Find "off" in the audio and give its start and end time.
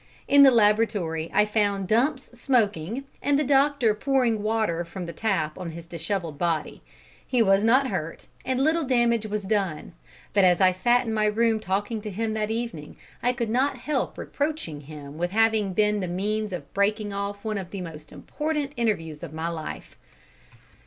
17.13-17.45